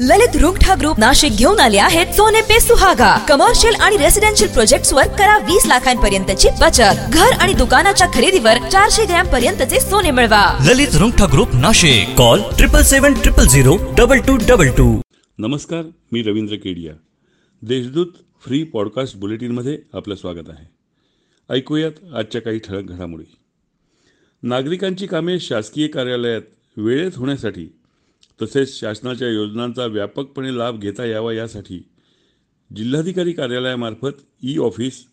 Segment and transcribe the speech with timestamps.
[0.00, 3.18] ललित Rungta group Nashik घेऊन आले आहेत सोने पे सुहागा.
[3.18, 7.08] कमर्शियल आणि रेसिडेन्शियल प्रोजेक्ट वर करा वीस लाखांपर्यंतची बचत.
[7.12, 10.58] घर आणि दुकानाच्या खरेदीवर चारशे ग्रॅम पर्यंतचे सोने मिळवा.
[10.68, 12.14] Lalit Rungta group Nashik.
[12.18, 15.00] Call triple seven triple zero double two double two
[15.38, 15.82] नमस्कार
[16.12, 16.92] मी रवींद्र केडिया.
[17.62, 18.06] देशदूत
[18.44, 20.68] फ्री पॉडकास्ट बुलेटिनमध्ये आपलं स्वागत आहे.
[21.54, 23.34] ऐकूयात आजच्या काही ठळक घडामोडी.
[24.42, 26.42] नागरिकांची कामे शासकीय कार्यालयात
[26.76, 27.72] वेळेत होण्यासाठी
[28.42, 31.82] तसेच शासनाच्या योजनांचा व्यापकपणे लाभ घेता यावा यासाठी
[32.76, 35.04] जिल्हाधिकारी कार्यालयामार्फत ई ऑफिस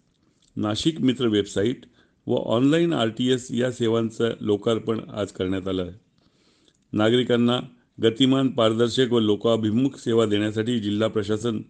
[0.55, 1.85] नाशिक मित्र वेबसाईट
[2.27, 5.91] व ऑनलाईन आर टी एस या सेवांचं लोकार्पण आज करण्यात आलं आहे.
[6.93, 7.59] नागरिकांना
[8.03, 11.61] गतिमान पारदर्शक व लोकाभिमुख सेवा देण्यासाठी जिल्हा प्रशासन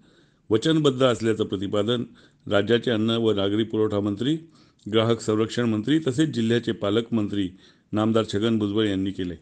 [0.49, 2.03] वचनबद्ध असल्याचं प्रतिपादन
[2.47, 4.37] राज्याचे अन्न व नागरी पुरवठा मंत्री
[4.85, 7.49] ग्राहक संरक्षण मंत्री तसेच जिल्ह्याचे पालकमंत्री
[7.91, 9.35] नामदार छगन भुजबळ यांनी केले.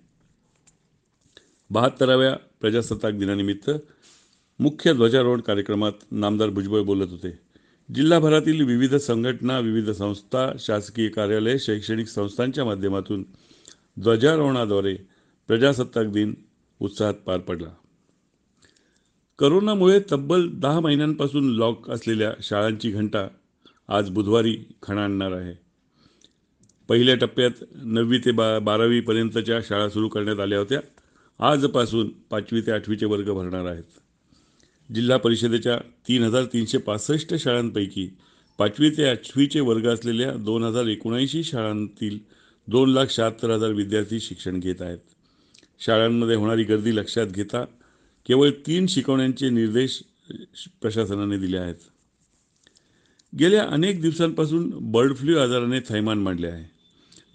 [1.71, 3.71] बहात्तराव्या प्रजासत्ताक दिनानिमित्त
[4.59, 7.39] मुख्य ध्वजारोहण कार्यक्रमात नामदार भुजबळ बोलत होते.
[7.95, 13.25] जिल्हाभरातील विविध संघटना विविध संस्था शासकीय कार्यालय शैक्षणिक संस्थांच्या माध्यमातून
[13.99, 14.95] ध्वजारोहणाद्वारे
[15.47, 16.33] प्रजासत्ताक दिन
[16.79, 17.69] उत्साहात पार पडला.
[19.39, 23.27] करोनामुळे तब्बल दहा महिन्यांपासून लॉक असलेल्या शाळांची घंटा
[23.87, 25.53] आज बुधवारी खणाणणार आहे.
[26.89, 30.79] पहिल्या टप्प्यात नववी ते बा बारावीपर्यंतच्या शाळा सुरू करण्यात आल्या होत्या.
[31.41, 33.83] आजपासून पाचवी ते आठवीचे वर्ग भरणार आहेत.
[34.93, 38.07] जिल्हा परिषदेच्या तीन हजार तीनशे पासष्ट शाळांपैकी
[38.57, 42.19] पाचवी ते आठवीचे वर्ग असलेल्या दोन हजार एकोणऐंशी शाळांतील
[42.67, 44.97] दोन लाख शहात्तर हजार विद्यार्थी शिक्षण घेत आहेत.
[45.79, 47.63] शाळांमध्ये होणारी गर्दी लक्षात घेता
[48.27, 50.03] केवळ तीन शिकवण्यांचे निर्देश
[50.81, 51.75] प्रशासनाने दिले आहेत.
[53.39, 56.65] गेल्या अनेक दिवसांपासून बर्ड फ्लू आजाराने थैमान मांडले आहे.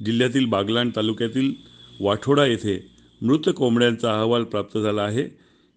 [0.05, 1.53] जिल्ह्यातील बागलाण तालुक्यातील
[2.01, 5.29] वाठोडा येथे मृत कोंबड्यांचा अहवाल प्राप्त झाला आहे.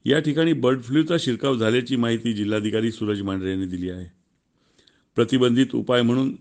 [0.06, 4.06] या ठिकाणी बर्ड फ्लूचा शिरकाव झाल्याची माहिती जिल्हाधिकारी सूरज मांढरे यांनी दिली आहे.
[5.16, 6.36] प्रतिबंधित उपाय म्हणून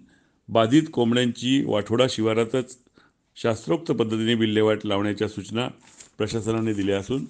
[0.48, 2.78] बाधित कोंबड्यांची वाठोडा शिवारातच
[3.36, 5.68] शास्त्रोक्त पद्धतीने विल्हेवाट लावण्याच्या सूचना
[6.18, 7.24] प्रशासनाने दिल्या असून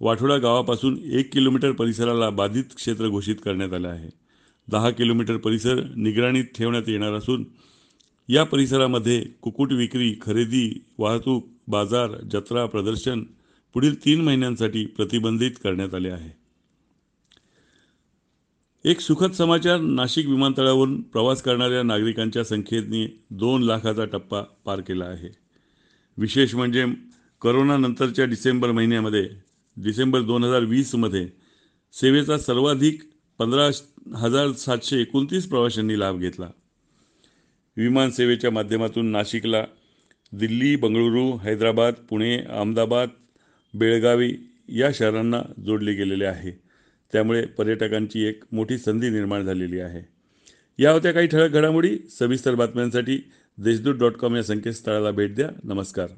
[0.00, 4.08] वाठोडा गावापासून एक किलोमीटर परिसराला बाधित क्षेत्र घोषित करण्यात आलं आहे.
[4.68, 7.44] दहा किलोमीटर परिसर निगराणीत ठेवण्यात येणार असून
[8.28, 13.24] या परिसरामध्ये कुकुट विक्री खरेदी वाहतूक बाजार जत्रा प्रदर्शन
[13.74, 16.30] पुढील तीन महिन्यांसाठी प्रतिबंधित करण्यात आले आहे.
[18.84, 25.28] एक सुखद समाचार नाशिक विमानतळावरून प्रवास करणाऱ्या नागरिकांच्या संख्येने दोन लाखाचा टप्पा पार केला आहे.
[26.18, 26.86] विशेष म्हणजे
[27.42, 29.28] करोनानंतरच्या डिसेंबर महिन्यामध्ये
[29.76, 31.28] डिसेंबर दोन हजार वीसमध्ये
[31.92, 33.02] सेवेचा सर्वाधिक
[33.38, 33.70] पंधरा
[34.16, 36.48] हजार सातशे एकोणतीस प्रवाशांनी लाभ घेतला.
[37.76, 39.64] विमानसेवेच्या माध्यमातून नाशिकला
[40.32, 43.08] दिल्ली बंगळुरू हैदराबाद पुणे अहमदाबाद
[43.74, 44.34] बेळगावी
[44.68, 46.50] या शहरांना जोडले गेलेले आहे.
[47.12, 50.02] त्यामुळे पर्यटकांची एक मोठी संधी निर्माण झालेली आहे.
[50.78, 51.98] या होत्या काही ठळक घडामोडी.
[52.18, 53.18] सविस्तर बातम्यांसाठी
[53.58, 55.48] देशदूत डॉट कॉम या संकेतस्थळाला भेट द्या.
[55.64, 56.08] नमस्कार.